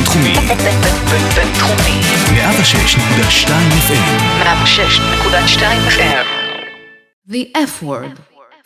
[0.00, 0.34] בינתחומי.
[1.36, 2.00] בינתחומי.
[2.30, 3.48] 106.2
[3.88, 4.42] FM.
[4.42, 6.26] 106.2 FM.
[7.30, 8.20] The F word,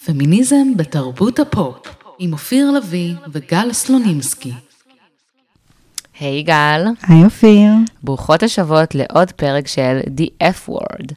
[0.07, 1.77] פמיניזם בתרבות הפופ,
[2.19, 4.53] עם אופיר לביא וגל סלונימסקי.
[6.21, 7.71] היי גל, היי אופיר.
[8.03, 11.15] ברוכות השבות לעוד פרק של The F word.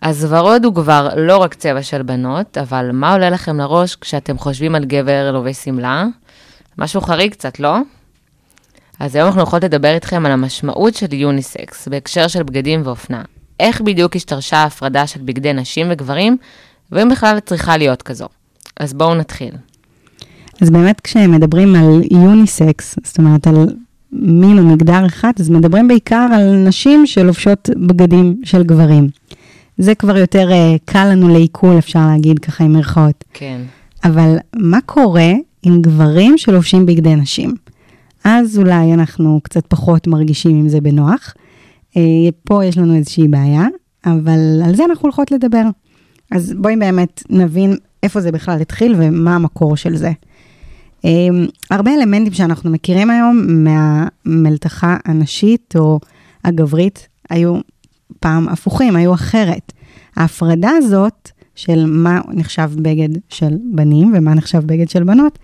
[0.00, 4.38] אז ורוד הוא כבר לא רק צבע של בנות, אבל מה עולה לכם לראש כשאתם
[4.38, 6.04] חושבים על גבר לובש שמלה?
[6.78, 7.78] משהו חריג קצת, לא?
[9.00, 13.22] אז היום אנחנו הולכות לדבר איתכם על המשמעות של יוניסקס בהקשר של בגדים ואופנה.
[13.60, 16.36] איך בדיוק השתרשה ההפרדה של בגדי נשים וגברים,
[16.92, 18.28] ואם בכלל צריכה להיות כזו.
[18.80, 19.54] אז בואו נתחיל.
[20.60, 23.66] אז באמת כשמדברים על יוניסקס, זאת אומרת על
[24.12, 29.08] מין או מגדר אחד, אז מדברים בעיקר על נשים שלובשות בגדים של גברים.
[29.78, 33.24] זה כבר יותר uh, קל לנו לעיכול, אפשר להגיד ככה עם מירכאות.
[33.32, 33.60] כן.
[34.04, 37.54] אבל מה קורה עם גברים שלובשים בגדי נשים?
[38.30, 41.34] אז אולי אנחנו קצת פחות מרגישים עם זה בנוח.
[41.90, 41.96] Uh,
[42.44, 43.66] פה יש לנו איזושהי בעיה,
[44.06, 45.62] אבל על זה אנחנו הולכות לדבר.
[46.30, 50.12] אז בואי באמת נבין איפה זה בכלל התחיל ומה המקור של זה.
[51.02, 51.06] Um,
[51.70, 56.00] הרבה אלמנטים שאנחנו מכירים היום מהמלתחה הנשית או
[56.44, 57.56] הגברית היו
[58.20, 59.72] פעם הפוכים, היו אחרת.
[60.16, 65.38] ההפרדה הזאת של מה נחשב בגד של בנים ומה נחשב בגד של בנות,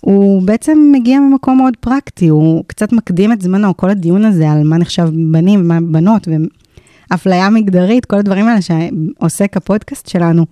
[0.00, 4.62] הוא בעצם מגיע ממקום מאוד פרקטי, הוא קצת מקדים את זמנו, כל הדיון הזה על
[4.64, 6.28] מה נחשב בנים ומה בנות
[7.10, 10.46] ואפליה מגדרית, כל הדברים האלה שעוסק הפודקאסט שלנו.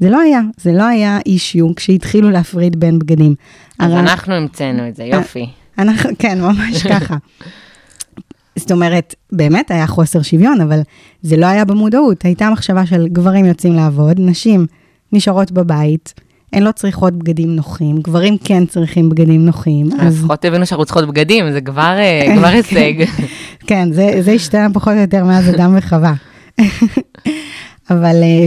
[0.00, 3.34] זה לא היה, זה לא היה אישיו כשהתחילו להפריד בין בגדים.
[3.78, 5.46] אז הרי- אנחנו המצאנו את זה, יופי.
[5.78, 7.16] אנחנו, כן, ממש ככה.
[8.56, 10.80] זאת אומרת, באמת היה חוסר שוויון, אבל
[11.22, 12.24] זה לא היה במודעות.
[12.24, 14.66] הייתה מחשבה של גברים יוצאים לעבוד, נשים
[15.12, 16.14] נשארות בבית,
[16.52, 19.88] הן לא צריכות בגדים נוחים, גברים כן צריכים בגדים נוחים.
[20.00, 22.92] אז לפחות הבינו שאנחנו צריכות בגדים, זה כבר אה, כבר הישג.
[23.66, 26.14] כן, זה, זה השתנה פחות או יותר מאז אדם וחווה.
[27.90, 28.46] אבל אה,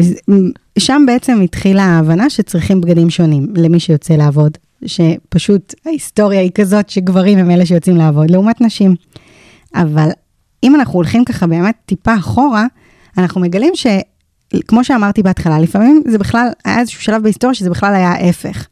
[0.80, 7.38] שם בעצם התחילה ההבנה שצריכים בגדים שונים למי שיוצא לעבוד, שפשוט ההיסטוריה היא כזאת שגברים
[7.38, 8.96] הם אלה שיוצאים לעבוד, לעומת נשים.
[9.75, 10.09] אבל
[10.63, 12.66] אם אנחנו הולכים ככה באמת טיפה אחורה,
[13.18, 13.74] אנחנו מגלים
[14.56, 18.68] שכמו שאמרתי בהתחלה, לפעמים זה בכלל, היה איזשהו שלב בהיסטוריה שזה בכלל היה ההפך.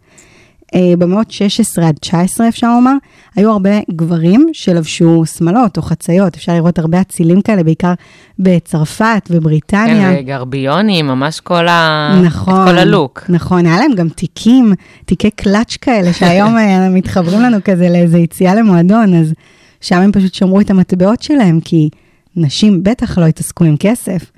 [0.75, 2.93] אה, במאות 16 עד 19 אפשר לומר,
[3.35, 7.93] היו הרבה גברים שלבשו שמלות או חציות, אפשר לראות הרבה אצילים כאלה, בעיקר
[8.39, 10.13] בצרפת ובריטניה.
[10.13, 12.11] כן, וגרביונים, ממש כל ה...
[12.23, 13.23] נכון, כל הלוק.
[13.29, 14.73] נכון, היה להם גם תיקים,
[15.05, 19.33] תיקי קלאץ' כאלה, שהיום אה, מתחברים לנו כזה לאיזה יציאה למועדון, אז
[19.81, 21.89] שם הם פשוט שמרו את המטבעות שלהם, כי
[22.35, 24.31] נשים בטח לא התעסקו עם כסף.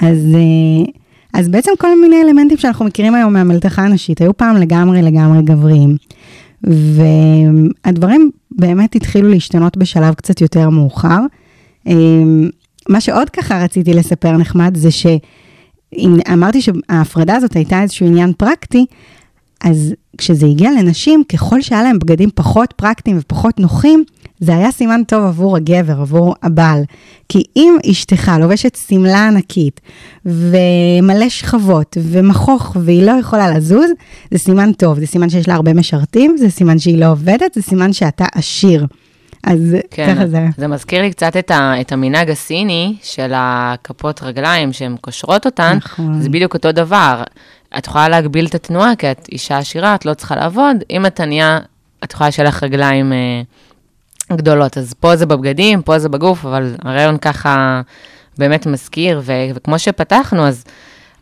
[0.00, 0.92] אז, אה,
[1.34, 5.96] אז בעצם כל מיני אלמנטים שאנחנו מכירים היום מהמלתחה הנשית, היו פעם לגמרי לגמרי גבריים.
[6.64, 11.20] והדברים באמת התחילו להשתנות בשלב קצת יותר מאוחר.
[11.88, 11.94] אה,
[12.88, 15.06] מה שעוד ככה רציתי לספר נחמד זה ש...
[15.98, 18.86] אם אמרתי שההפרדה הזאת הייתה איזשהו עניין פרקטי,
[19.64, 24.04] אז כשזה הגיע לנשים, ככל שהיה להם בגדים פחות פרקטיים ופחות נוחים,
[24.40, 26.82] זה היה סימן טוב עבור הגבר, עבור הבעל.
[27.28, 29.80] כי אם אשתך לובשת שמלה ענקית
[30.24, 33.90] ומלא שכבות ומכוך והיא לא יכולה לזוז,
[34.30, 37.62] זה סימן טוב, זה סימן שיש לה הרבה משרתים, זה סימן שהיא לא עובדת, זה
[37.62, 38.86] סימן שאתה עשיר.
[39.44, 40.46] אז כן, ככה זה.
[40.56, 45.76] זה מזכיר לי קצת את, ה, את המנהג הסיני של הכפות רגליים שהן קושרות אותן,
[45.76, 46.22] נכון.
[46.22, 47.22] זה בדיוק אותו דבר.
[47.78, 50.76] את יכולה להגביל את התנועה, כי את אישה עשירה, את לא צריכה לעבוד.
[50.90, 51.58] אם את ענייה,
[52.04, 53.42] את יכולה לך רגליים אה,
[54.32, 54.78] גדולות.
[54.78, 57.80] אז פה זה בבגדים, פה זה בגוף, אבל הרעיון ככה
[58.38, 60.64] באמת מזכיר, ו, וכמו שפתחנו, אז,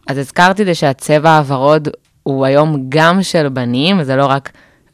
[0.09, 1.89] אז הזכרתי זה שהצבע הוורוד
[2.23, 4.51] הוא היום גם של בנים, זה לא רק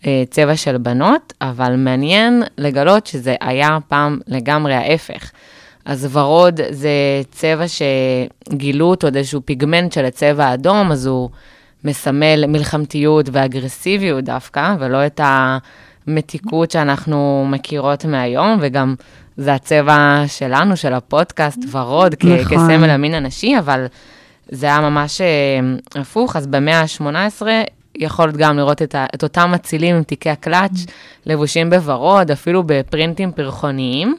[0.06, 5.30] אה, צבע של בנות, אבל מעניין לגלות שזה היה פעם לגמרי ההפך.
[5.84, 6.90] אז ורוד זה
[7.30, 11.30] צבע שגילו אותו, עוד איזשהו פיגמנט של הצבע האדום, אז הוא
[11.84, 15.20] מסמל מלחמתיות ואגרסיביות דווקא, ולא את
[16.10, 18.94] המתיקות שאנחנו מכירות מהיום, וגם
[19.36, 22.58] זה הצבע שלנו, של הפודקאסט, ורוד, כ- נכון.
[22.58, 23.86] כסמל המין הנשי, אבל
[24.48, 25.26] זה היה ממש אה,
[26.00, 27.42] הפוך, אז במאה ה-18
[27.98, 30.84] יכולת גם לראות את, ה, את אותם מצילים עם תיקי הקלאץ',
[31.26, 34.16] לבושים בוורוד, אפילו בפרינטים פרחוניים.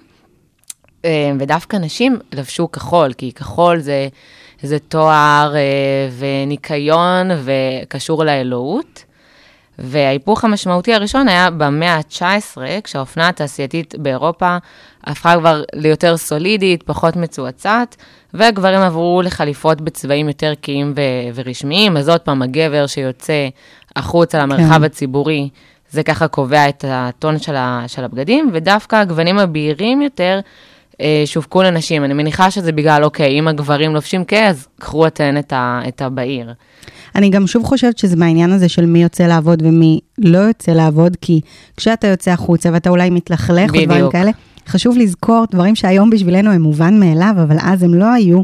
[1.06, 4.08] אה, ודווקא נשים לבשו כחול, כי כחול זה,
[4.64, 5.62] זה תואר אה,
[6.20, 9.04] וניקיון וקשור לאלוהות.
[9.84, 14.58] וההיפוך המשמעותי הראשון היה במאה ה-19, כשהאופנה התעשייתית באירופה
[15.04, 17.96] הפכה כבר ליותר סולידית, פחות מצועצעת,
[18.34, 23.48] והגברים עברו לחליפות בצבעים יותר קהים ו- ורשמיים, אז עוד פעם, הגבר שיוצא
[23.96, 24.84] החוצה למרחב כן.
[24.84, 25.50] הציבורי,
[25.90, 30.40] זה ככה קובע את הטון של, ה, של הבגדים, ודווקא הגוונים הבהירים יותר
[31.26, 32.04] שווקו לנשים.
[32.04, 36.02] אני מניחה שזה בגלל, אוקיי, אם הגברים לובשים כה, אז קחו אתן את, ה, את
[36.02, 36.54] הבהיר.
[37.16, 41.18] אני גם שוב חושבת שזה מהעניין הזה של מי יוצא לעבוד ומי לא יוצא לעבוד,
[41.22, 41.42] כי
[41.78, 44.12] כשאתה יוצא החוצה ואתה אולי מתלכלך בדיוק.
[44.12, 44.32] כאלה,
[44.68, 48.42] חשוב לזכור דברים שהיום בשבילנו הם מובן מאליו, אבל אז הם לא היו.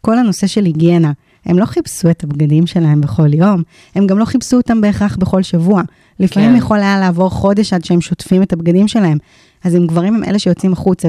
[0.00, 1.12] כל הנושא של היגיינה,
[1.46, 3.62] הם לא חיפשו את הבגדים שלהם בכל יום,
[3.94, 5.82] הם גם לא חיפשו אותם בהכרח בכל שבוע.
[6.20, 6.56] לפעמים כן.
[6.56, 9.18] יכול היה לעבור חודש עד שהם שוטפים את הבגדים שלהם.
[9.64, 11.08] אז הם גברים הם אלה שיוצאים החוצה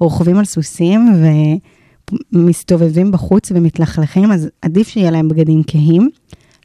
[0.00, 1.22] ורוכבים על סוסים
[2.32, 6.08] ומסתובבים בחוץ ומתלכלכים, אז עדיף שיהיה להם בגדים כהים.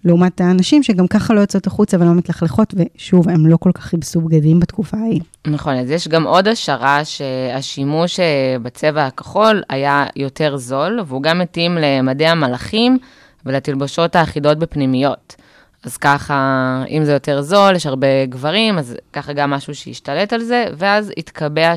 [0.05, 4.21] לעומת האנשים שגם ככה לא יוצאות החוצה ולא מתלכלכות, ושוב, הם לא כל כך חיפשו
[4.21, 5.21] בגדים בתקופה ההיא.
[5.47, 11.39] נכון, אז יש גם עוד השערה שהשימוש אה, בצבע הכחול היה יותר זול, והוא גם
[11.39, 12.97] מתאים למדי המלאכים
[13.45, 15.35] ולתלבושות האחידות בפנימיות.
[15.83, 20.41] אז ככה, אם זה יותר זול, יש הרבה גברים, אז ככה גם משהו שהשתלט על
[20.41, 21.73] זה, ואז התקבע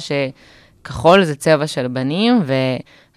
[0.82, 2.42] שכחול זה צבע של בנים,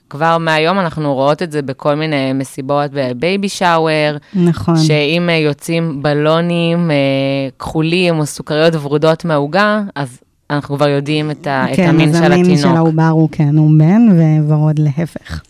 [0.08, 4.78] וכבר מהיום אנחנו רואות את זה בכל מיני מסיבות, בבייבי שאוור, נכון.
[4.78, 6.96] שאם אה, יוצאים בלונים אה,
[7.60, 10.20] כחולים או סוכריות ורודות מהעוגה, אז
[10.50, 12.78] אנחנו כבר יודעים את, ה, את המין אז של המין של התינוק.
[12.78, 14.08] העובר הוא כן, הוא בן
[14.48, 15.42] וורוד להפך.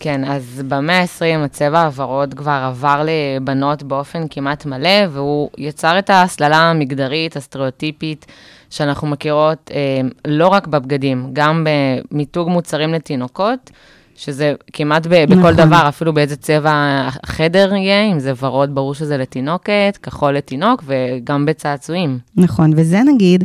[0.00, 6.10] כן, אז במאה ה-20 הצבע הוורוד כבר עבר לבנות באופן כמעט מלא, והוא יצר את
[6.10, 8.26] ההסללה המגדרית, הסטריאוטיפית,
[8.70, 11.66] שאנחנו מכירות אה, לא רק בבגדים, גם
[12.10, 13.70] במיתוג מוצרים לתינוקות,
[14.16, 15.52] שזה כמעט ב- בכל נכון.
[15.54, 16.72] דבר, אפילו באיזה צבע
[17.06, 22.18] החדר יהיה, אם זה ורוד, ברור שזה לתינוקת, כחול לתינוק, וגם בצעצועים.
[22.36, 23.44] נכון, וזה נגיד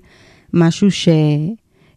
[0.53, 1.09] משהו ש...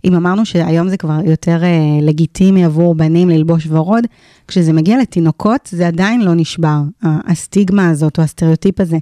[0.04, 4.04] אם אמרנו שהיום זה כבר יותר אה, לגיטימי עבור בנים ללבוש ורוד,
[4.48, 8.96] כשזה מגיע לתינוקות זה עדיין לא נשבר, הסטיגמה הזאת או הסטריאוטיפ הזה.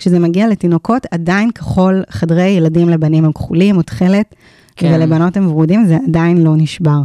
[0.00, 4.34] כשזה מגיע לתינוקות, עדיין כחול חדרי ילדים לבנים הם כחולים או תכלת,
[4.76, 4.92] כן.
[4.94, 7.00] ולבנות הם ורודים, זה עדיין לא נשבר.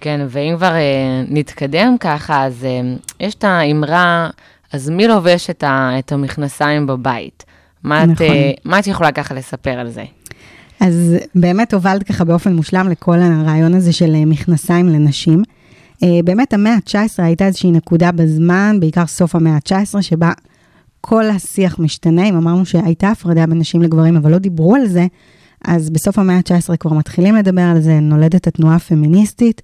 [0.00, 4.30] כן, ואם כבר אה, נתקדם ככה, אז אה, יש את האמרה,
[4.72, 7.44] אז מי לובש את, ה, את המכנסיים בבית?
[7.82, 8.26] מה, נכון.
[8.26, 10.04] את, אה, מה את יכולה ככה לספר על זה?
[10.80, 15.42] אז באמת הובלת ככה באופן מושלם לכל הרעיון הזה של מכנסיים לנשים.
[16.24, 20.32] באמת המאה ה-19 הייתה איזושהי נקודה בזמן, בעיקר סוף המאה ה-19, שבה
[21.06, 22.28] כל השיח משתנה.
[22.28, 25.06] אם אמרנו שהייתה הפרדה בין נשים לגברים, אבל לא דיברו על זה,
[25.64, 29.62] אז בסוף המאה ה-19 כבר מתחילים לדבר על זה, נולדת התנועה הפמיניסטית,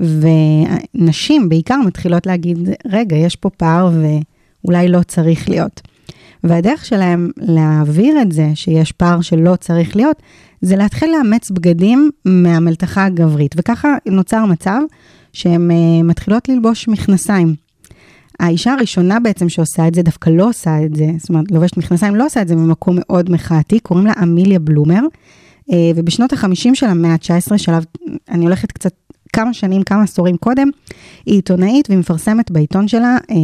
[0.00, 3.90] ונשים בעיקר מתחילות להגיד, רגע, יש פה פער
[4.64, 5.80] ואולי לא צריך להיות.
[6.44, 10.22] והדרך שלהם להעביר את זה, שיש פער שלא צריך להיות,
[10.60, 13.54] זה להתחיל לאמץ בגדים מהמלתחה הגברית.
[13.58, 14.80] וככה נוצר מצב
[15.32, 17.54] שהן uh, מתחילות ללבוש מכנסיים.
[18.42, 22.14] האישה הראשונה בעצם שעושה את זה, דווקא לא עושה את זה, זאת אומרת, לובשת מכנסיים,
[22.14, 25.00] לא עושה את זה ממקום מאוד מחאתי, קוראים לה אמיליה בלומר,
[25.70, 27.84] uh, ובשנות ה-50 של המאה ה-19, שלב,
[28.28, 28.92] אני הולכת קצת
[29.32, 30.68] כמה שנים, כמה עשורים קודם,
[31.26, 33.34] היא עיתונאית והיא מפרסמת בעיתון שלה uh,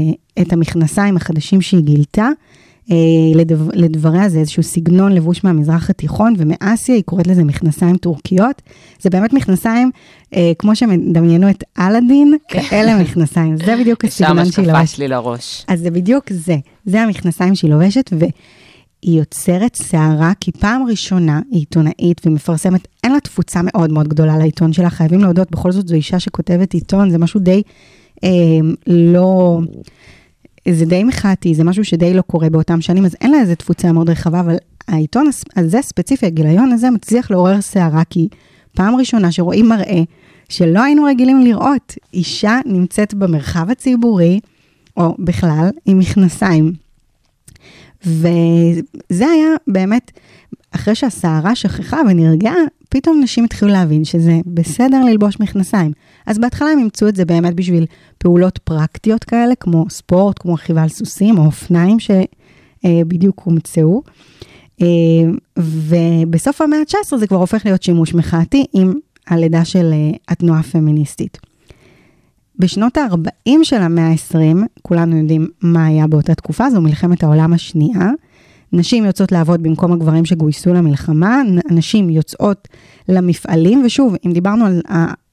[0.42, 2.28] את המכנסיים החדשים שהיא גילתה.
[2.90, 2.96] אה,
[3.34, 8.62] לדבר, לדבריה זה איזשהו סגנון לבוש מהמזרח התיכון, ומאסיה היא קוראת לזה מכנסיים טורקיות.
[9.00, 9.90] זה באמת מכנסיים,
[10.34, 13.56] אה, כמו שמדמיינו את אלאדין, כאלה מכנסיים.
[13.56, 14.96] זה בדיוק שם הסגנון שהיא השקפה לובשת.
[14.96, 15.64] שלי לראש.
[15.68, 21.60] אז זה בדיוק זה, זה המכנסיים שהיא לובשת, והיא יוצרת סערה, כי פעם ראשונה היא
[21.60, 25.94] עיתונאית ומפרסמת, אין לה תפוצה מאוד מאוד גדולה לעיתון שלה, חייבים להודות, בכל זאת זו
[25.94, 27.62] אישה שכותבת עיתון, זה משהו די
[28.24, 28.30] אה,
[28.86, 29.58] לא...
[30.72, 33.92] זה די מחאתי, זה משהו שדי לא קורה באותם שנים, אז אין לה איזה תפוצה
[33.92, 34.56] מאוד רחבה, אבל
[34.88, 38.28] העיתון הזה ספציפי, הגיליון הזה, מצליח לעורר סערה, כי
[38.74, 40.02] פעם ראשונה שרואים מראה
[40.48, 44.40] שלא היינו רגילים לראות, אישה נמצאת במרחב הציבורי,
[44.96, 46.72] או בכלל, עם מכנסיים.
[48.06, 50.10] וזה היה באמת,
[50.70, 52.54] אחרי שהסערה שכחה ונרגעה,
[52.88, 55.92] פתאום נשים התחילו להבין שזה בסדר ללבוש מכנסיים.
[56.26, 57.86] אז בהתחלה הם אימצו את זה באמת בשביל
[58.18, 64.02] פעולות פרקטיות כאלה, כמו ספורט, כמו רכיבה על סוסים או אופניים שבדיוק הומצאו.
[64.82, 64.86] אה,
[65.58, 68.94] ובסוף המאה ה-19 זה כבר הופך להיות שימוש מחאתי עם
[69.26, 71.38] הלידה של אה, התנועה הפמיניסטית.
[72.58, 78.10] בשנות ה-40 של המאה ה-20, כולנו יודעים מה היה באותה תקופה, זו מלחמת העולם השנייה.
[78.72, 82.68] נשים יוצאות לעבוד במקום הגברים שגויסו למלחמה, נשים יוצאות
[83.08, 84.80] למפעלים, ושוב, אם דיברנו על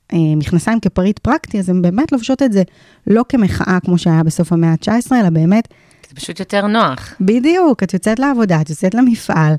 [0.10, 2.64] המכנסיים כפריט פרקטי, אז הן באמת לובשות את זה
[3.08, 5.68] לא כמחאה כמו שהיה בסוף המאה ה-19, אלא באמת
[6.10, 7.14] זה פשוט יותר נוח.
[7.22, 9.54] בדיוק, את יוצאת לעבודה, את יוצאת למפעל,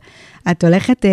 [0.51, 1.11] את הולכת, אה,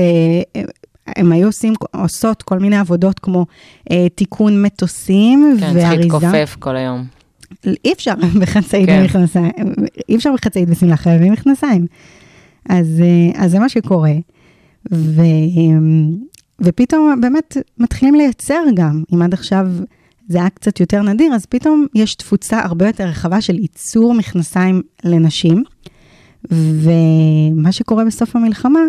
[0.55, 0.62] אה,
[1.08, 3.46] הם היו עושים, עושות כל מיני עבודות כמו
[3.91, 6.01] אה, תיקון מטוסים כן, צריך ואריזה.
[6.01, 7.05] להתכופף כל היום.
[7.86, 9.00] אי אפשר בחצאית כן.
[9.01, 9.51] ומכנסיים,
[10.10, 11.88] אי אפשר בחצאית בשמלה, חייבים מכנסיים.
[12.70, 14.13] אז, אה, אז זה מה שקורה.
[14.91, 15.22] ו,
[16.62, 19.67] ופתאום באמת מתחילים לייצר גם, אם עד עכשיו
[20.27, 24.82] זה היה קצת יותר נדיר, אז פתאום יש תפוצה הרבה יותר רחבה של ייצור מכנסיים
[25.03, 25.63] לנשים.
[26.51, 28.79] ומה שקורה בסוף המלחמה,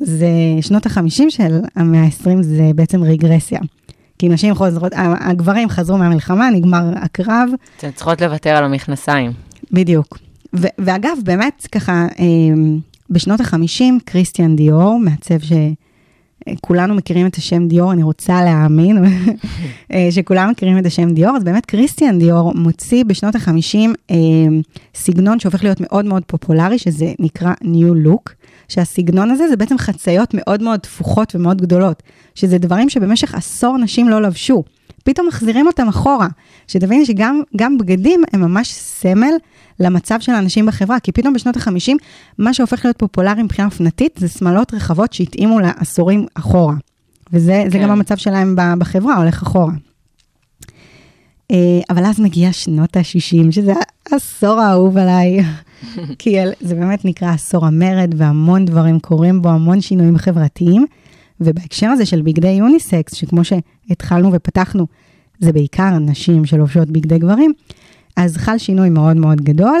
[0.00, 0.28] זה
[0.60, 3.60] שנות ה-50 של המאה ה-20, זה בעצם רגרסיה.
[4.18, 7.48] כי נשים חוזרות, הגברים חזרו מהמלחמה, נגמר הקרב.
[7.78, 9.32] אתן צריכות לוותר על המכנסיים.
[9.72, 10.18] בדיוק.
[10.56, 12.24] ו- ואגב, באמת, ככה, אה,
[13.10, 15.34] בשנות ה-50, כריסטיאן דיור, מעצב
[16.48, 19.04] שכולנו מכירים את השם דיור, אני רוצה להאמין
[19.92, 23.78] אה, שכולם מכירים את השם דיור, אז באמת כריסטיאן דיור מוציא בשנות ה-50
[24.10, 24.16] אה,
[24.94, 28.32] סגנון שהופך להיות מאוד מאוד פופולרי, שזה נקרא New Look,
[28.68, 32.02] שהסגנון הזה זה בעצם חציות מאוד מאוד תפוחות ומאוד גדולות,
[32.34, 34.64] שזה דברים שבמשך עשור נשים לא לבשו.
[35.04, 36.28] פתאום מחזירים אותם אחורה,
[36.66, 39.34] שתביני שגם בגדים הם ממש סמל
[39.80, 41.92] למצב של האנשים בחברה, כי פתאום בשנות ה-50,
[42.38, 46.74] מה שהופך להיות פופולרי מבחינה אופנתית, זה שמלות רחבות שהתאימו לעשורים אחורה.
[47.32, 47.82] וזה כן.
[47.82, 49.72] גם המצב שלהם בחברה, הולך אחורה.
[51.50, 53.72] אה, אבל אז מגיע שנות ה-60, שזה
[54.10, 55.40] העשור האהוב עליי,
[56.18, 60.86] כי זה באמת נקרא עשור המרד, והמון דברים קורים בו, המון שינויים חברתיים.
[61.40, 64.86] ובהקשר הזה של בגדי יוניסקס, שכמו שהתחלנו ופתחנו,
[65.38, 67.52] זה בעיקר נשים שלובשות בגדי גברים,
[68.16, 69.78] אז חל שינוי מאוד מאוד גדול,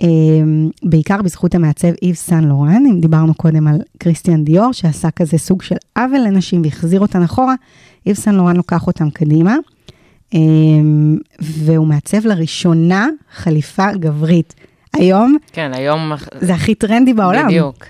[0.00, 5.38] אמ, בעיקר בזכות המעצב איב סן לורן, אם דיברנו קודם על כריסטיאן דיור, שעשה כזה
[5.38, 7.54] סוג של עוול לנשים והחזיר אותן אחורה,
[8.06, 9.56] איב סן לורן לוקח אותן קדימה,
[10.34, 14.54] אמ, והוא מעצב לראשונה חליפה גברית.
[14.94, 16.12] היום, כן, היום...
[16.40, 17.46] זה הכי טרנדי בעולם.
[17.46, 17.84] בדיוק.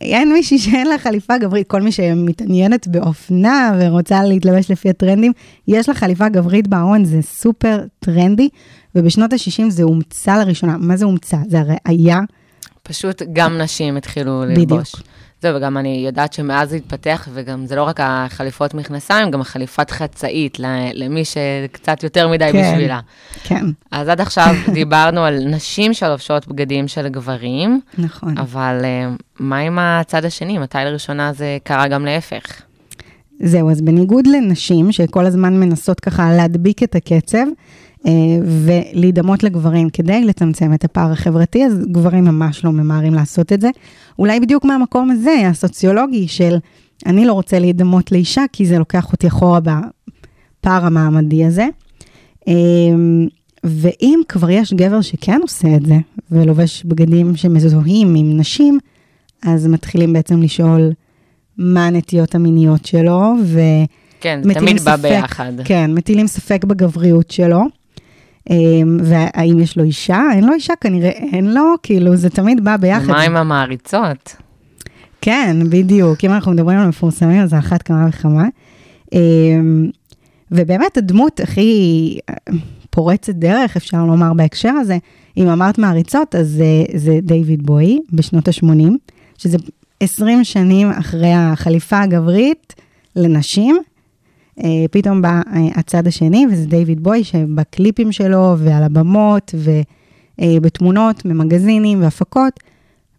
[0.00, 5.32] אין מישהי שאין לה חליפה גברית, כל מי שמתעניינת באופנה ורוצה להתלבש לפי הטרנדים,
[5.68, 8.48] יש לה חליפה גברית בארון, זה סופר טרנדי,
[8.94, 10.76] ובשנות ה-60 זה הומצא לראשונה.
[10.78, 11.36] מה זה הומצא?
[11.48, 12.20] זה הרי היה...
[12.82, 14.64] פשוט גם נשים התחילו ללבוש.
[14.64, 15.13] בדיוק.
[15.44, 19.90] זהו, וגם אני יודעת שמאז זה התפתח, וגם זה לא רק החליפות מכנסיים, גם החליפת
[19.90, 20.58] חצאית,
[20.94, 23.00] למי שקצת יותר מדי כן, בשבילה.
[23.44, 23.64] כן.
[23.90, 27.80] אז עד עכשיו דיברנו על נשים שלובשות בגדים של גברים.
[27.98, 28.38] נכון.
[28.38, 29.08] אבל אה,
[29.38, 30.58] מה עם הצד השני?
[30.58, 32.62] מתי לראשונה זה קרה גם להפך?
[33.40, 37.46] זהו, אז בניגוד לנשים שכל הזמן מנסות ככה להדביק את הקצב,
[38.44, 43.68] ולהידמות לגברים כדי לצמצם את הפער החברתי, אז גברים ממש לא ממהרים לעשות את זה.
[44.18, 46.56] אולי בדיוק מהמקום הזה, הסוציולוגי של
[47.06, 51.66] אני לא רוצה להידמות לאישה, כי זה לוקח אותי אחורה בפער המעמדי הזה.
[52.48, 52.54] אה,
[53.64, 55.96] ואם כבר יש גבר שכן עושה את זה,
[56.30, 58.78] ולובש בגדים שמזוהים עם נשים,
[59.42, 60.92] אז מתחילים בעצם לשאול
[61.58, 63.60] מה הנטיות המיניות שלו, ו...
[64.20, 65.52] כן, זה תמיד ספק, בא ביחד.
[65.64, 67.60] כן, מטילים ספק בגבריות שלו.
[68.50, 70.22] אמ, והאם יש לו אישה?
[70.32, 70.74] אין לו אישה?
[70.80, 73.08] כנראה אין לו, כאילו, זה תמיד בא ביחד.
[73.08, 74.36] מה עם המעריצות?
[75.20, 76.24] כן, בדיוק.
[76.24, 78.44] אם אנחנו מדברים על מפורסמים, אז אחת כמה וכמה.
[79.12, 79.90] אמ,
[80.50, 82.18] ובאמת, הדמות הכי
[82.90, 84.98] פורצת דרך, אפשר לומר בהקשר הזה,
[85.36, 88.92] אם אמרת מעריצות, אז זה, זה דיוויד בוי בשנות ה-80,
[89.38, 89.58] שזה
[90.00, 92.74] 20 שנים אחרי החליפה הגברית
[93.16, 93.82] לנשים, אה,
[94.90, 99.54] פתאום בא אה, הצד השני, וזה דיוויד בוי, שבקליפים שלו ועל הבמות
[100.38, 102.60] ובתמונות ממגזינים והפקות,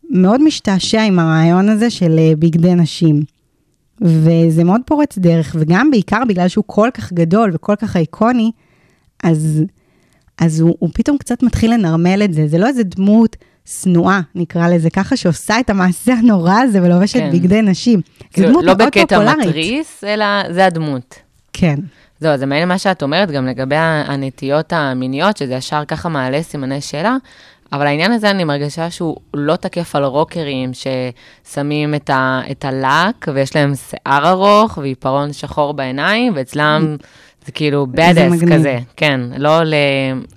[0.09, 3.23] מאוד משתעשע עם הרעיון הזה של אה, בגדי נשים.
[4.01, 8.51] וזה מאוד פורץ דרך, וגם בעיקר בגלל שהוא כל כך גדול וכל כך איקוני,
[9.23, 9.63] אז,
[10.41, 12.47] אז הוא, הוא פתאום קצת מתחיל לנרמל את זה.
[12.47, 17.31] זה לא איזה דמות שנואה, נקרא לזה ככה, שעושה את המעשה הנורא הזה ולובשת כן.
[17.33, 18.01] בגדי נשים.
[18.35, 19.11] זו לא, דמות לא מאוד פופולרית.
[19.11, 21.24] לא בקטע מתריס, אלא זה הדמות.
[21.57, 21.75] כן.
[22.19, 26.81] זהו, זה מעניין מה שאת אומרת, גם לגבי הנטיות המיניות, שזה ישר ככה מעלה סימני
[26.81, 27.15] שאלה,
[27.73, 33.27] אבל העניין הזה, אני מרגישה שהוא לא תקף על רוקרים ששמים את, ה, את הלק,
[33.33, 36.97] ויש להם שיער ארוך ועיפרון שחור בעיניים, ואצלם
[37.45, 38.79] זה כאילו bad ass כזה.
[38.97, 39.73] כן, לא ל...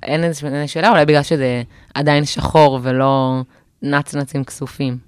[0.02, 1.62] אין איזה שאלה, אולי בגלל שזה
[1.94, 3.42] עדיין שחור ולא
[3.82, 5.07] נצנצים כסופים.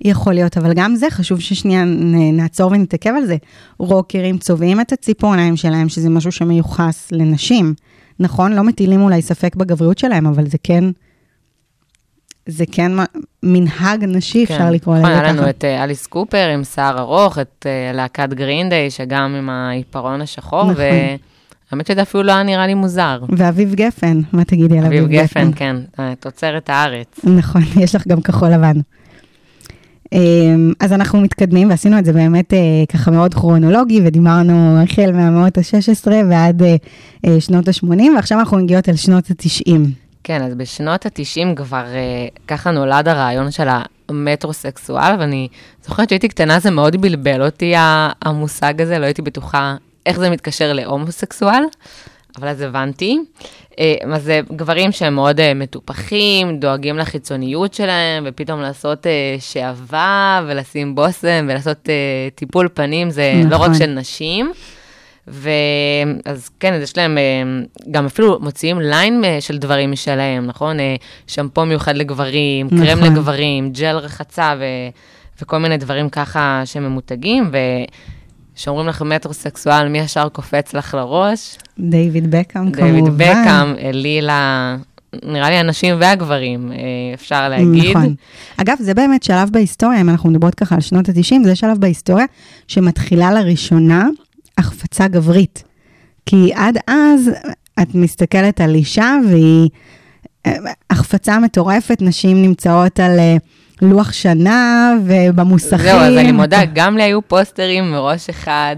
[0.00, 1.84] יכול להיות, אבל גם זה חשוב ששנייה
[2.32, 3.36] נעצור ונתעכב על זה.
[3.78, 7.74] רוקרים צובעים את הציפורניים שלהם, שזה משהו שמיוחס לנשים.
[8.20, 10.84] נכון, לא מטילים אולי ספק בגבריות שלהם, אבל זה כן,
[12.46, 12.92] זה כן
[13.42, 14.54] מנהג נשי, כן.
[14.54, 15.20] אפשר לקרוא לזה ככה.
[15.20, 19.50] היה לנו את uh, אליס קופר עם שיער ארוך, את uh, להקת גרינדיי, שגם עם
[19.50, 20.84] העיפרון השחור, נכון.
[21.72, 23.20] והאמת שזה אפילו לא היה נראה לי מוזר.
[23.28, 25.40] ואביב גפן, מה תגידי על אביב גפן?
[25.40, 27.20] אביב גפן, כן, תוצרת הארץ.
[27.24, 28.80] נכון, יש לך גם כחול לבן.
[30.12, 35.58] אמ, אז אנחנו מתקדמים, ועשינו את זה באמת אה, ככה מאוד כרונולוגי, ודיברנו החל מהמאות
[35.58, 36.76] ה-16 ועד אה,
[37.26, 39.72] אה, שנות ה-80, ועכשיו אנחנו מגיעות אל שנות ה-90.
[40.24, 41.84] כן, אז בשנות ה-90 כבר
[42.48, 43.68] ככה נולד הרעיון של
[44.08, 45.48] המטרוסקסואל, ואני
[45.84, 47.72] זוכרת שהייתי קטנה, זה מאוד בלבל אותי
[48.22, 51.62] המושג הזה, לא הייתי בטוחה איך זה מתקשר להומוסקסואל,
[52.38, 53.18] אבל אז הבנתי.
[53.70, 53.74] Uh,
[54.14, 59.08] אז זה גברים שהם מאוד uh, מטופחים, דואגים לחיצוניות שלהם, ופתאום לעשות uh,
[59.40, 61.88] שעווה ולשים בושם ולעשות
[62.34, 63.50] טיפול פנים, זה נכון.
[63.50, 63.74] לא רק נכון.
[63.74, 64.52] של נשים.
[65.28, 67.42] ואז כן, אז יש להם, אה,
[67.90, 70.80] גם אפילו מוציאים ליין אה, של דברים משלהם, נכון?
[70.80, 72.86] אה, שמפו מיוחד לגברים, נכון.
[72.86, 74.64] קרם לגברים, ג'ל רחצה ו,
[75.42, 77.50] וכל מיני דברים ככה שממותגים,
[78.58, 81.58] וכשאומרים לך מטרוסקסואל, מי ישר קופץ לך לראש?
[81.78, 82.94] דיוויד בקאם כמובן.
[82.94, 84.76] דיוויד בקאם, לילה,
[85.24, 86.78] נראה לי הנשים והגברים, אה,
[87.14, 87.96] אפשר להגיד.
[87.96, 88.14] נכון.
[88.56, 92.26] אגב, זה באמת שלב בהיסטוריה, אם אנחנו מדברות ככה על שנות ה-90, זה שלב בהיסטוריה
[92.68, 94.08] שמתחילה לראשונה
[94.58, 95.64] החפצה גברית.
[96.26, 97.30] כי עד אז
[97.82, 99.68] את מסתכלת על אישה והיא
[100.46, 100.56] אה,
[100.90, 103.36] החפצה מטורפת, נשים נמצאות על אה,
[103.82, 105.78] לוח שנה ובמוסכים.
[105.78, 108.76] זהו, אז אני מודה, גם לי היו פוסטרים מראש אחד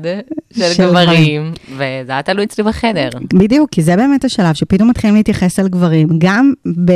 [0.52, 3.08] של גברים, וזה היה תלוי אצלי בחדר.
[3.34, 6.52] בדיוק, כי זה באמת השלב שפתאום מתחילים להתייחס אל גברים, גם
[6.84, 6.92] ב...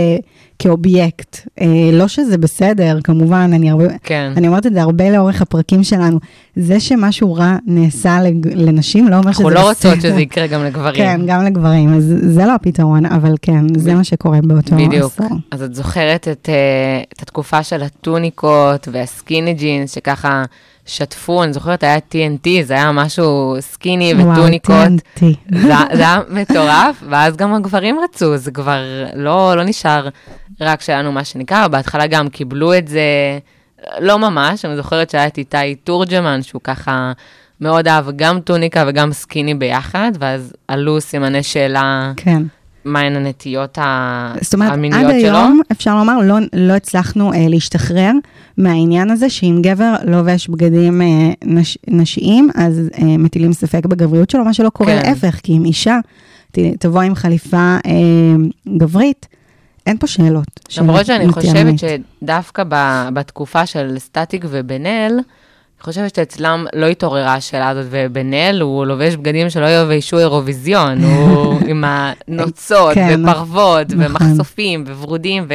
[0.59, 1.49] כאובייקט.
[1.61, 3.85] אה, לא שזה בסדר, כמובן, אני הרבה...
[4.03, 4.33] כן.
[4.37, 6.19] אני אומרת את זה הרבה לאורך הפרקים שלנו.
[6.57, 8.49] זה שמשהו רע נעשה לג...
[8.55, 9.63] לנשים לא אומר שזה אנחנו בסדר.
[9.63, 10.95] לא רוצות שזה יקרה גם לגברים.
[10.95, 15.13] כן, גם לגברים, אז זה לא הפתרון, אבל כן, זה מה שקורה באותו בדיוק.
[15.13, 15.37] עשור.
[15.51, 20.45] אז את זוכרת את, אה, את התקופה של הטוניקות והסקיני ג'ינס, שככה
[20.87, 24.75] שטפו, אני זוכרת, היה TNT, זה היה משהו סקיני וטוניקות.
[24.75, 25.59] וואו, TNT.
[25.59, 28.83] זה, זה היה מטורף, ואז גם הגברים רצו, זה כבר
[29.15, 30.09] לא, לא נשאר
[30.61, 33.39] רק שלנו, מה שנקרא, בהתחלה גם קיבלו את זה,
[33.99, 37.13] לא ממש, אני זוכרת שהיה את איתי תורג'מן, שהוא ככה
[37.61, 42.43] מאוד אהב גם טוניקה וגם סקיני ביחד, ואז עלו סימני שאלה, כן.
[42.85, 45.37] מהן הנטיות ה- זאת אומרת, עד המיניות שלו.
[45.37, 48.13] היום, אפשר לומר, לא, לא הצלחנו אה, להשתחרר
[48.59, 51.07] מהעניין הזה שאם גבר לובש בגדים אה,
[51.45, 55.07] נש, נשיים, אז אה, מטילים ספק בגבריות שלו, מה שלא קורה כן.
[55.09, 55.99] להפך, כי אם אישה
[56.53, 57.91] ת, תבוא עם חליפה אה,
[58.79, 59.27] גברית,
[59.87, 60.47] אין פה שאלות.
[60.79, 61.75] למרות שאני חושבת.
[62.23, 65.23] שדווקא ב- בתקופה של סטטיק ובן אל, אני
[65.85, 71.61] חושבת שאצלם לא התעוררה השאלה הזאת, ובן אל הוא לובש בגדים שלא יביישו אירוויזיון, הוא
[71.71, 74.07] עם הנוצות, כן, ופרוות, נכון.
[74.07, 75.47] ומחשופים, וורודים,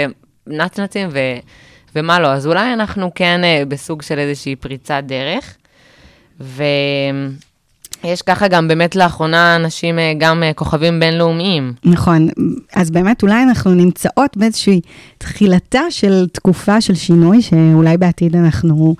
[0.47, 1.19] ונצנצים, ו...
[1.95, 2.27] ומה לא.
[2.27, 5.55] אז אולי אנחנו כן אה, בסוג של איזושהי פריצת דרך.
[6.39, 11.73] ויש ככה גם באמת לאחרונה אנשים, אה, גם אה, כוכבים בינלאומיים.
[11.85, 12.27] נכון,
[12.73, 14.81] אז באמת אולי אנחנו נמצאות באיזושהי
[15.17, 18.95] תחילתה של תקופה של שינוי, שאולי בעתיד אנחנו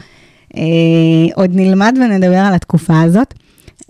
[1.36, 3.34] עוד נלמד ונדבר על התקופה הזאת.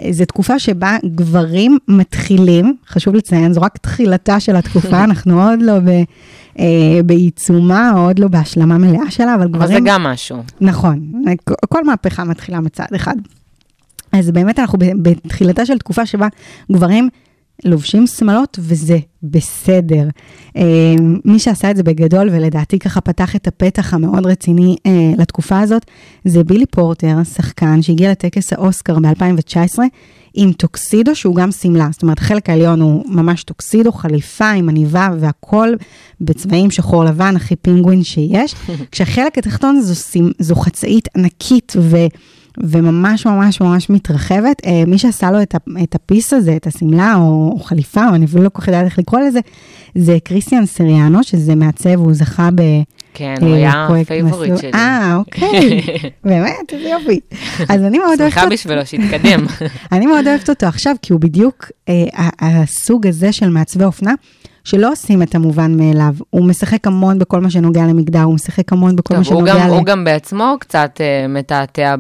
[0.02, 5.62] אה, זו תקופה שבה גברים מתחילים, חשוב לציין, זו רק תחילתה של התקופה, אנחנו עוד
[5.62, 5.90] לא ב,
[6.60, 6.66] אה,
[7.06, 9.74] בעיצומה, עוד לא בהשלמה מלאה שלה, אבל אבל גברים...
[9.74, 10.44] זה גם משהו.
[10.62, 11.12] נכון,
[11.70, 13.16] כל מהפכה מתחילה מצד אחד.
[14.12, 16.28] אז באמת אנחנו בתחילתה של תקופה שבה
[16.72, 17.10] גברים
[17.66, 20.08] לובשים שמלות וזה בסדר.
[20.58, 20.96] אה,
[21.26, 25.86] מי שעשה את זה בגדול ולדעתי ככה פתח את הפתח המאוד רציני אה, לתקופה הזאת,
[26.26, 29.80] זה בילי פורטר, שחקן שהגיע לטקס האוסקר ב-2019
[30.34, 35.10] עם טוקסידו שהוא גם שמלה, זאת אומרת החלק העליון הוא ממש טוקסידו, חליפה עם עניבה
[35.20, 35.70] והכל
[36.22, 38.56] בצבעים שחור לבן, הכי פינגווין שיש,
[38.92, 41.98] כשהחלק התחתון זו, זו חצאית ענקית ו...
[42.60, 44.62] וממש ממש ממש מתרחבת.
[44.66, 48.26] אה, מי שעשה לו את, ה piece הזה, את השמלה או, או חליפה, או אני
[48.26, 49.40] אפילו לא כל כך יודעת איך לקרוא לזה,
[49.96, 52.62] זה כריסטיאן סיריאנו, שזה מעצב, הוא זכה ב...
[53.14, 54.72] כן, אה, הוא היה פרויקט ה favorite שלי.
[54.74, 55.82] אה, אוקיי,
[56.26, 57.20] באמת, איזה יופי.
[57.70, 58.54] אז אני מאוד אוהבת שמחה אותו.
[58.54, 59.46] בשבילו, שיתקדם.
[59.92, 64.14] אני מאוד אוהבת אותו עכשיו, כי הוא בדיוק אה, הסוג הזה של מעצבי אופנה,
[64.70, 66.14] שלא עושים את המובן מאליו.
[66.30, 69.64] הוא משחק המון בכל מה שנוגע למגדר, הוא משחק המון בכל מה טוב, הוא שנוגע
[69.64, 69.74] גם, ל...
[69.74, 71.96] הוא גם בעצמו קצת אה, מתעתע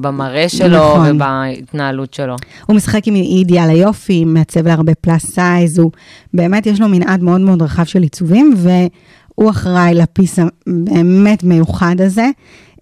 [0.00, 1.16] במראה שלו נכון.
[1.16, 2.36] ובהתנהלות שלו.
[2.66, 5.90] הוא משחק עם אידיאל היופי, מעצב להרבה plus size, הוא
[6.34, 11.96] באמת יש לו מנעד מאוד מאוד רחב של עיצובים, והוא אחראי ל piece הבאמת מיוחד
[12.00, 12.28] הזה.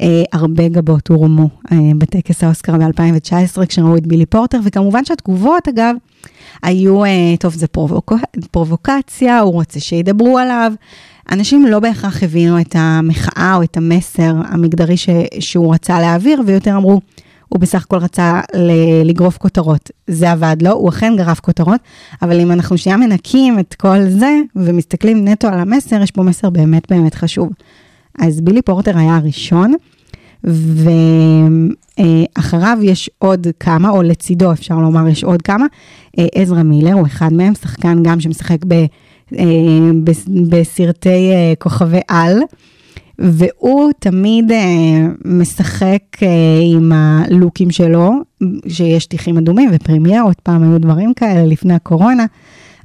[0.00, 5.94] אה, הרבה גבות הורמו אה, בטקס האוסקר ב-2019, כשראו את בילי פורטר, וכמובן שהתגובות, אגב,
[6.62, 8.12] היו, אה, טוב, זה פרובוק...
[8.50, 10.72] פרובוקציה, הוא רוצה שידברו עליו.
[11.32, 15.08] אנשים לא בהכרח הבינו את המחאה או את המסר המגדרי ש...
[15.40, 17.00] שהוא רצה להעביר, ויותר אמרו,
[17.48, 19.90] הוא בסך הכל רצה ל- לגרוף כותרות.
[20.06, 21.80] זה עבד לו, הוא אכן גרף כותרות,
[22.22, 26.50] אבל אם אנחנו שנייה מנקים את כל זה ומסתכלים נטו על המסר, יש פה מסר
[26.50, 27.48] באמת באמת חשוב.
[28.18, 29.74] אז בילי פורטר היה הראשון,
[31.98, 35.66] ואחריו יש עוד כמה, או לצידו אפשר לומר, יש עוד כמה.
[36.18, 38.58] אה, עזרא מילר הוא אחד מהם, שחקן גם שמשחק
[39.38, 39.44] אה,
[40.04, 42.38] בס- בסרטי אה, כוכבי על,
[43.18, 44.58] והוא תמיד אה,
[45.24, 46.28] משחק אה,
[46.74, 48.10] עם הלוקים שלו,
[48.68, 52.26] שיש שטיחים אדומים ופרמיירות, פעם היו דברים כאלה לפני הקורונה,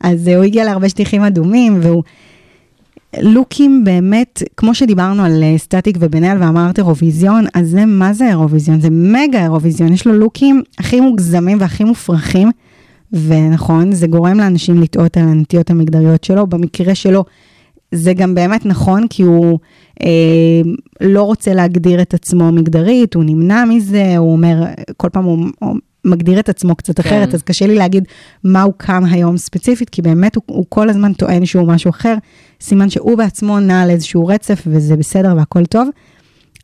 [0.02, 2.04] אז אה, הוא הגיע להרבה שטיחים אדומים, והוא...
[3.22, 8.28] לוקים באמת, כמו שדיברנו על אה, סטטיק ובן אל ואמרת אירוויזיון, אז זה מה זה
[8.28, 8.82] אירוויזיון?
[8.82, 12.52] זה מגה אירוויזיון, יש לו לוקים הכי מוגזמים והכי מופרכים,
[13.14, 17.26] ונכון, זה גורם לאנשים לטעות על הנטיות המגדריות שלו, במקרה שלו
[17.92, 19.60] זה גם באמת נכון, כי הוא
[20.04, 20.62] אה,
[21.02, 24.64] לא רוצה להגדיר את עצמו מגדרית, הוא נמנע מזה, הוא אומר,
[24.98, 27.10] כל פעם הוא, הוא מגדיר את עצמו קצת כן.
[27.10, 28.04] אחרת, אז קשה לי להגיד
[28.44, 32.16] מה הוא קם היום ספציפית, כי באמת הוא, הוא כל הזמן טוען שהוא משהו אחר,
[32.62, 35.90] סימן שהוא בעצמו נע על איזשהו רצף, וזה בסדר והכל טוב.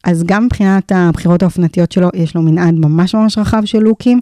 [0.03, 4.19] אז גם מבחינת הבחירות האופנתיות שלו, יש לו מנעד ממש ממש רחב של לוקים.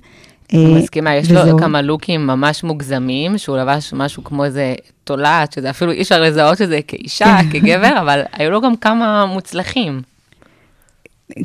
[0.54, 1.52] אני אה, מסכימה, יש וזהו.
[1.52, 6.22] לו כמה לוקים ממש מוגזמים, שהוא לבש משהו כמו איזה תולעת, שזה אפילו אי אפשר
[6.22, 10.02] לזהות את זה כאישה, כגבר, אבל היו לו גם כמה מוצלחים.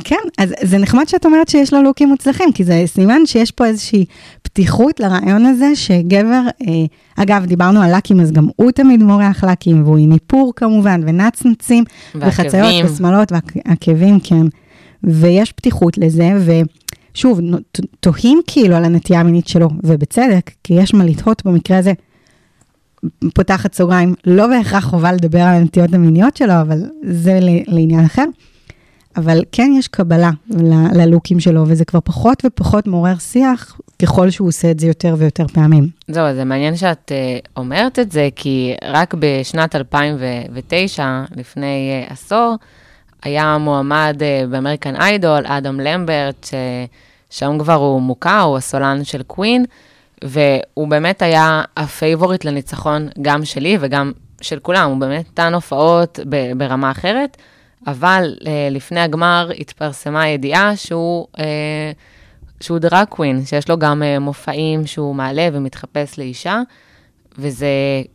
[0.05, 3.67] כן, אז זה נחמד שאת אומרת שיש לו לוקים מוצלחים, כי זה סימן שיש פה
[3.67, 4.05] איזושהי
[4.43, 6.67] פתיחות לרעיון הזה שגבר, אה,
[7.17, 11.85] אגב, דיברנו על לקים, אז גם הוא תמיד מורח לקים, והוא עם איפור כמובן, ונצנצים,
[12.15, 12.67] וחציות.
[12.85, 14.47] ושמאלות ועקבים, כן.
[15.05, 16.31] ויש פתיחות לזה,
[17.15, 17.41] ושוב,
[18.01, 21.93] תוהים כאילו על הנטייה המינית שלו, ובצדק, כי יש מה לתהות במקרה הזה.
[23.35, 28.25] פותחת סוגריים, לא בהכרח חובה לדבר על הנטיות המיניות שלו, אבל זה לעניין אחר.
[29.17, 34.49] אבל כן יש קבלה ל- ללוקים שלו, וזה כבר פחות ופחות מעורר שיח, ככל שהוא
[34.49, 35.89] עושה את זה יותר ויותר פעמים.
[36.09, 42.57] זהו, זה מעניין שאת uh, אומרת את זה, כי רק בשנת 2009, לפני uh, עשור,
[43.23, 46.49] היה מועמד uh, ב American Idol, אדם למברט,
[47.31, 49.65] ששם כבר הוא מוכר, הוא הסולן של Queen,
[50.25, 56.19] והוא באמת היה ה favorite לניצחון גם שלי וגם של כולם, הוא באמת נתן הופעות
[56.57, 57.37] ברמה אחרת,
[57.87, 61.27] אבל uh, לפני הגמר התפרסמה ידיעה שהוא...
[61.37, 61.41] Uh,
[62.61, 66.61] שהוא drag queen, שיש לו גם uh, מופעים שהוא מעלה ומתחפש לאישה,
[67.39, 67.67] וזה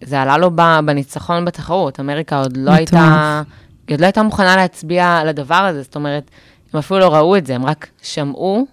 [0.04, 2.00] זה עלה לו ב, בניצחון בתחרות.
[2.00, 2.72] אמריקה עוד לא.
[2.72, 3.42] הייתה,
[3.88, 6.32] היא עוד לא הייתה מוכנה להצביע על הדבר הזה, זאת אומרת,
[6.74, 8.66] הם אפילו לא ראו את זה, הם רק שמעו,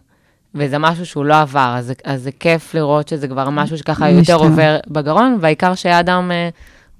[0.54, 4.34] וזה משהו שהוא לא עבר, אז, אז זה כיף לראות שזה כבר משהו שככה יותר.
[4.34, 6.30] עובר בגרון, והעיקר שאדם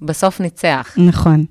[0.01, 0.95] בסוף ניצח.
[0.97, 1.45] נכון.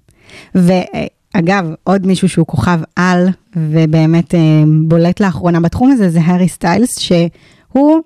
[1.34, 6.98] ואגב, עוד מישהו שהוא כוכב על, ובאמת אה, בולט לאחרונה בתחום הזה, זה הארי סטיילס,
[6.98, 8.00] שהוא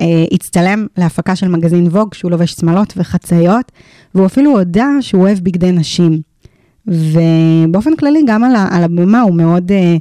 [0.00, 3.72] אה, הצטלם להפקה של מגזין ווג, שהוא לובש שמלות וחצאיות,
[4.14, 6.20] והוא אפילו הודה שהוא אוהב בגדי נשים.
[6.86, 9.96] ובאופן כללי, גם על, על הבמה הוא מאוד אה,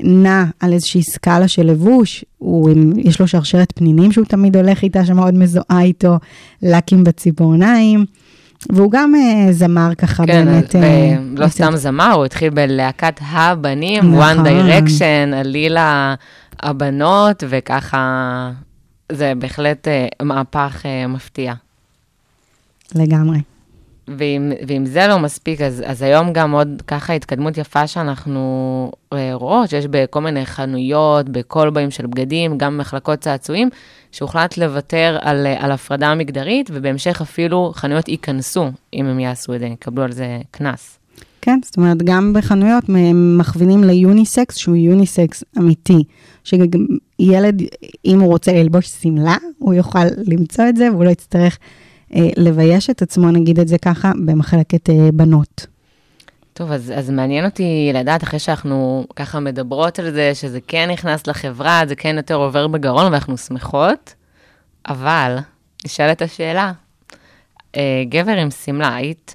[0.00, 5.06] נע על איזושהי סקאלה של לבוש, הוא, יש לו שרשרת פנינים שהוא תמיד הולך איתה,
[5.06, 6.16] שמאוד מזוהה איתו,
[6.62, 8.04] לקים בציפורניים.
[8.72, 10.76] והוא גם אה, זמר ככה כן, באמת.
[10.76, 14.38] אז, אה, אה, לא יוצא- סתם זמר, הוא התחיל בלהקת הבנים, נכון.
[14.38, 16.14] One Direction, עלילה
[16.60, 18.50] הבנות, וככה,
[19.12, 21.54] זה בהחלט אה, מהפך אה, מפתיע.
[22.94, 23.38] לגמרי.
[24.16, 29.30] ואם, ואם זה לא מספיק, אז, אז היום גם עוד ככה התקדמות יפה שאנחנו אה,
[29.34, 33.68] רואות, שיש בכל מיני חנויות, בקולבאים של בגדים, גם מחלקות צעצועים,
[34.12, 39.60] שהוחלט לוותר על, אה, על הפרדה מגדרית, ובהמשך אפילו חנויות ייכנסו, אם הם יעשו את
[39.60, 40.98] זה, יקבלו על זה קנס.
[41.40, 46.04] כן, זאת אומרת, גם בחנויות הם מכווינים ליוניסקס, שהוא יוניסקס אמיתי,
[46.44, 47.62] שילד,
[48.04, 51.58] אם הוא רוצה ללבוש שמלה, הוא יוכל למצוא את זה, והוא לא יצטרך
[52.36, 55.66] לבייש את עצמו, נגיד את זה ככה, במחלקת אה, בנות.
[56.52, 61.26] טוב, אז, אז מעניין אותי לדעת, אחרי שאנחנו ככה מדברות על זה, שזה כן נכנס
[61.26, 64.14] לחברה, זה כן יותר עובר בגרון, ואנחנו שמחות,
[64.88, 65.36] אבל
[65.84, 66.72] נשאלת השאלה,
[67.76, 69.34] אה, גבר עם שמלה, היית,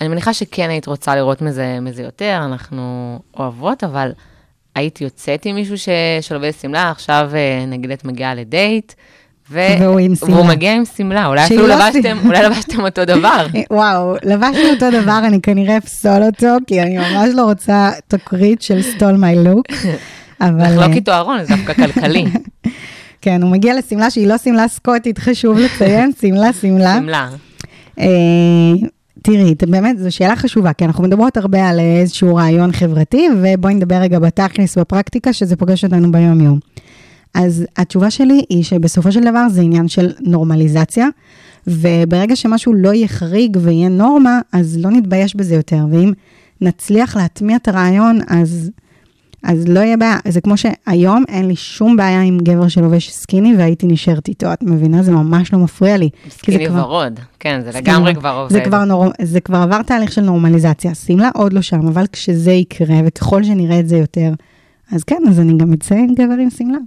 [0.00, 4.12] אני מניחה שכן היית רוצה לראות מזה, מזה יותר, אנחנו אוהבות, אבל
[4.74, 5.88] היית יוצאת עם מישהו ש,
[6.60, 8.92] שמלה, עכשיו אה, נגיד את מגיעה לדייט.
[9.50, 10.34] והוא עם שמלה.
[10.34, 12.18] והוא מגיע עם שמלה, אולי אפילו לא לבשתם.
[12.24, 13.46] אולי לבשתם אותו דבר.
[13.70, 18.82] וואו, לבשנו אותו דבר, אני כנראה אפסול אותו, כי אני ממש לא רוצה תקרית של
[18.82, 19.66] סטול מי לוק.
[20.40, 20.64] אבל...
[20.64, 22.24] לחלוק אה, איתו ארון, זה דווקא כלכלי.
[23.22, 26.96] כן, הוא מגיע לשמלה שהיא לא שמלה סקוטית, חשוב לציין, שמלה, שמלה.
[26.96, 27.28] שמלה.
[28.00, 28.06] אה,
[29.22, 33.96] תראי, באמת, זו שאלה חשובה, כי אנחנו מדברות הרבה על איזשהו רעיון חברתי, ובואי נדבר
[33.96, 36.58] רגע בתכלס, בפרקטיקה, שזה פוגש אותנו ביום-יום.
[37.34, 41.06] אז התשובה שלי היא שבסופו של דבר זה עניין של נורמליזציה,
[41.66, 46.12] וברגע שמשהו לא יהיה חריג ויהיה נורמה, אז לא נתבייש בזה יותר, ואם
[46.60, 48.70] נצליח להטמיע את הרעיון, אז
[49.42, 53.56] אז לא יהיה בעיה, זה כמו שהיום אין לי שום בעיה עם גבר שלובש סקיני
[53.56, 55.02] והייתי נשארת איתו, את מבינה?
[55.02, 56.08] זה ממש לא מפריע לי.
[56.30, 58.14] סקיני כבר- ורוד, כן, זה סקיני לגמרי.
[58.14, 58.52] כבר עובד.
[58.52, 59.06] זה כבר, נור...
[59.22, 63.80] זה כבר עבר תהליך של נורמליזציה, שמלה עוד לא שם, אבל כשזה יקרה, וככל שנראה
[63.80, 64.32] את זה יותר,
[64.92, 66.78] אז כן, אז אני גם אצא עם גבר עם שמלה.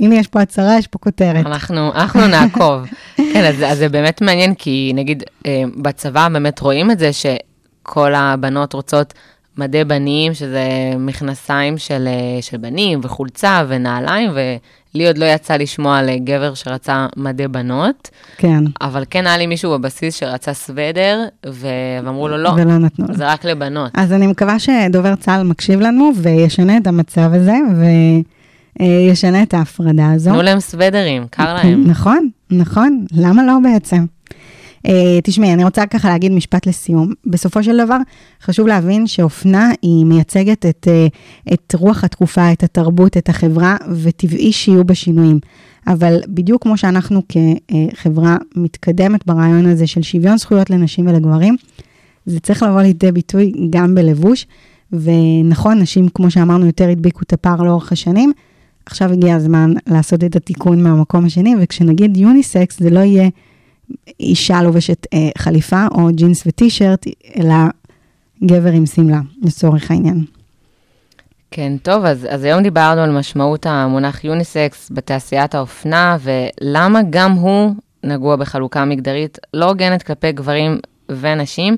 [0.00, 1.46] הנה, יש פה הצהרה, יש פה כותרת.
[1.46, 2.86] אנחנו, אנחנו נעקוב.
[3.32, 8.14] כן, אז, אז זה באמת מעניין, כי נגיד אה, בצבא באמת רואים את זה שכל
[8.14, 9.14] הבנות רוצות
[9.58, 10.64] מדי בנים, שזה
[10.98, 17.06] מכנסיים של, אה, של בנים וחולצה ונעליים, ולי עוד לא יצא לשמוע על גבר שרצה
[17.16, 21.68] מדי בנות, כן, אבל כן היה לי מישהו בבסיס שרצה סוודר, ו-
[22.04, 23.14] ואמרו לו לא, ולא נתנו לו.
[23.14, 23.90] זה רק לבנות.
[23.94, 27.56] אז אני מקווה שדובר צה"ל מקשיב לנו וישנה את המצב הזה,
[28.80, 30.30] וישנה את ההפרדה הזו.
[30.30, 31.84] תנו להם סוודרים, קר להם.
[31.86, 34.04] נכון, נכון, למה לא בעצם?
[34.86, 34.90] Uh,
[35.22, 37.12] תשמעי, אני רוצה ככה להגיד משפט לסיום.
[37.26, 37.96] בסופו של דבר,
[38.42, 44.52] חשוב להבין שאופנה היא מייצגת את, uh, את רוח התקופה, את התרבות, את החברה, וטבעי
[44.52, 45.38] שיהיו בה שינויים.
[45.86, 51.56] אבל בדיוק כמו שאנחנו כחברה מתקדמת ברעיון הזה של שוויון זכויות לנשים ולגברים,
[52.26, 54.46] זה צריך לבוא לידי ביטוי גם בלבוש.
[54.92, 58.32] ונכון, נשים, כמו שאמרנו, יותר הדביקו את הפער לאורך השנים.
[58.86, 63.28] עכשיו הגיע הזמן לעשות את התיקון מהמקום השני, וכשנגיד יוניסקס, זה לא יהיה
[64.20, 67.54] אישה לובשת אה, חליפה או ג'ינס וטישרט, אלא
[68.44, 70.24] גבר עם שמלה, לצורך העניין.
[71.50, 77.74] כן, טוב, אז, אז היום דיברנו על משמעות המונח יוניסקס בתעשיית האופנה, ולמה גם הוא
[78.04, 81.76] נגוע בחלוקה מגדרית לא הוגנת כלפי גברים ונשים.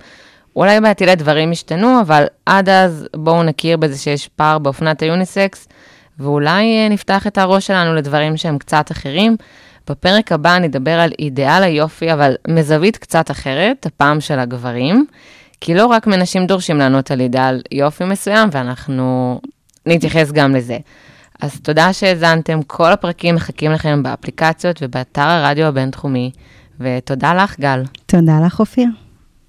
[0.56, 5.68] אולי בעתיד דברים ישתנו, אבל עד אז בואו נכיר בזה שיש פער באופנת היוניסקס,
[6.18, 9.37] ואולי אה, נפתח את הראש שלנו לדברים שהם קצת אחרים.
[9.90, 15.07] בפרק הבא נדבר על אידיאל היופי, אבל מזווית קצת אחרת, הפעם של הגברים,
[15.61, 19.40] כי לא רק מנשים דורשים לענות על אידיאל יופי מסוים, ואנחנו
[19.87, 20.79] נתייחס גם לזה.
[21.40, 26.31] אז תודה שהאזנתם, כל הפרקים מחכים לכם באפליקציות ובאתר הרדיו הבינתחומי,
[26.81, 27.83] ותודה לך, גל.
[28.07, 29.03] תודה לך, אופיר.